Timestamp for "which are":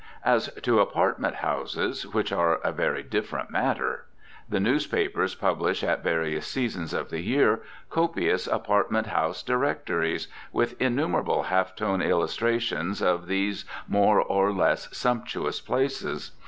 2.07-2.55